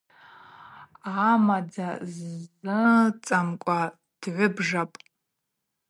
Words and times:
Амадза 1.29 1.89
ззыцӏамкӏуа 2.13 3.79
дгӏвыбжапӏ. 4.21 4.97